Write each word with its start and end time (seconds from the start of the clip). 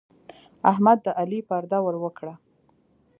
احمد 0.71 0.97
د 1.05 1.07
علي 1.19 1.39
پرده 1.49 1.77
ور 1.83 1.95
وکړه. 2.03 2.33